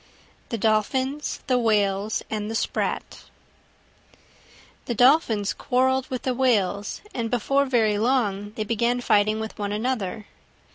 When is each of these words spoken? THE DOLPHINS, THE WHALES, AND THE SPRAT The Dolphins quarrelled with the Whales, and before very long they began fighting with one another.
THE 0.49 0.57
DOLPHINS, 0.57 1.41
THE 1.45 1.59
WHALES, 1.59 2.23
AND 2.31 2.49
THE 2.49 2.55
SPRAT 2.55 3.25
The 4.85 4.95
Dolphins 4.95 5.53
quarrelled 5.53 6.09
with 6.09 6.23
the 6.23 6.33
Whales, 6.33 7.01
and 7.13 7.29
before 7.29 7.65
very 7.67 7.99
long 7.99 8.53
they 8.55 8.63
began 8.63 8.99
fighting 9.01 9.39
with 9.39 9.59
one 9.59 9.71
another. 9.71 10.25